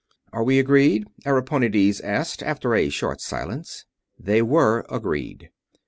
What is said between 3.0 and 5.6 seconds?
silence. They were agreed.